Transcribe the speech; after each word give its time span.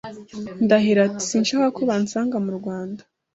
Ndahiro 0.63 0.99
ati 1.07 1.23
Sinshaka 1.29 1.67
ko 1.77 1.81
bansanga 1.89 2.37
mu 2.45 2.51
Rwanda 2.59 3.01